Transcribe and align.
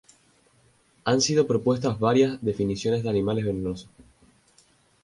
Han 1.05 1.21
sido 1.21 1.45
propuestas 1.45 1.99
varias 1.99 2.41
definiciones 2.43 3.03
de 3.03 3.09
animales 3.11 3.45
venenosos. 3.45 3.91